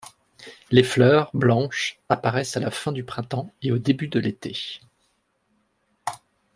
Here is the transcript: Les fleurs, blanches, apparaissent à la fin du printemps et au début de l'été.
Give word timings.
Les 0.71 0.81
fleurs, 0.81 1.29
blanches, 1.35 1.99
apparaissent 2.09 2.57
à 2.57 2.59
la 2.59 2.71
fin 2.71 2.91
du 2.91 3.03
printemps 3.03 3.51
et 3.61 3.71
au 3.71 3.77
début 3.77 4.07
de 4.07 4.19
l'été. 4.19 4.79